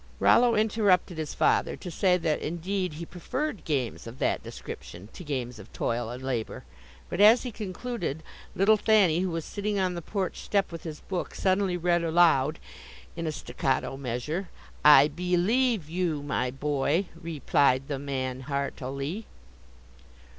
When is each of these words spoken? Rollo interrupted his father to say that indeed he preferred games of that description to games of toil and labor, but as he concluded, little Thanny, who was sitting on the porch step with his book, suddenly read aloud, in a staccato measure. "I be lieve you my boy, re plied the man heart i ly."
Rollo 0.19 0.55
interrupted 0.55 1.19
his 1.19 1.35
father 1.35 1.75
to 1.77 1.91
say 1.91 2.17
that 2.17 2.41
indeed 2.41 2.93
he 2.93 3.05
preferred 3.05 3.63
games 3.63 4.07
of 4.07 4.17
that 4.17 4.41
description 4.41 5.09
to 5.13 5.23
games 5.23 5.59
of 5.59 5.71
toil 5.73 6.09
and 6.09 6.23
labor, 6.23 6.63
but 7.07 7.21
as 7.21 7.43
he 7.43 7.51
concluded, 7.51 8.23
little 8.55 8.77
Thanny, 8.77 9.19
who 9.19 9.29
was 9.29 9.45
sitting 9.45 9.77
on 9.77 9.93
the 9.93 10.01
porch 10.01 10.39
step 10.39 10.71
with 10.71 10.81
his 10.85 11.01
book, 11.01 11.35
suddenly 11.35 11.77
read 11.77 12.03
aloud, 12.03 12.57
in 13.15 13.27
a 13.27 13.31
staccato 13.31 13.95
measure. 13.95 14.49
"I 14.83 15.07
be 15.07 15.37
lieve 15.37 15.87
you 15.87 16.23
my 16.23 16.49
boy, 16.49 17.05
re 17.13 17.39
plied 17.39 17.87
the 17.87 17.99
man 17.99 18.39
heart 18.49 18.81
i 18.81 18.85
ly." 18.87 19.25